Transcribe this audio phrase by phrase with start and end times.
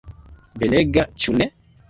[0.63, 1.51] Belega, ĉu ne?